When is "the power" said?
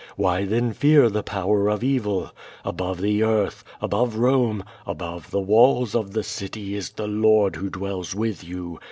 1.11-1.67